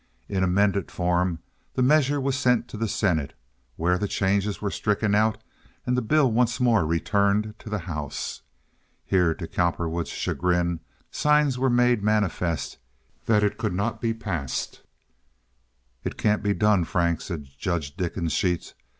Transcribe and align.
In 0.27 0.43
amended 0.43 0.89
form 0.89 1.43
the 1.75 1.83
measure 1.83 2.19
was 2.19 2.35
sent 2.35 2.67
to 2.69 2.75
the 2.75 2.87
senate, 2.87 3.35
where 3.75 3.99
the 3.99 4.07
changes 4.07 4.59
were 4.59 4.71
stricken 4.71 5.13
out 5.13 5.37
and 5.85 5.95
the 5.95 6.01
bill 6.01 6.31
once 6.31 6.59
more 6.59 6.87
returned 6.87 7.53
to 7.59 7.69
the 7.69 7.77
house. 7.85 8.41
Here, 9.05 9.35
to 9.35 9.45
Cowperwood's 9.47 10.09
chagrin, 10.09 10.79
signs 11.11 11.59
were 11.59 11.69
made 11.69 12.01
manifest 12.01 12.79
that 13.27 13.43
it 13.43 13.59
could 13.59 13.73
not 13.75 14.01
be 14.01 14.11
passed. 14.11 14.81
"It 16.03 16.17
can't 16.17 16.41
be 16.41 16.55
done, 16.55 16.83
Frank," 16.83 17.21
said 17.21 17.45
Judge 17.59 17.95
Dickensheets. 17.95 18.73